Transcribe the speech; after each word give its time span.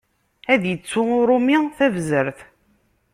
Ad 0.53 0.63
ittu 0.73 1.01
uṛumi 1.17 1.57
tabzert. 1.77 2.39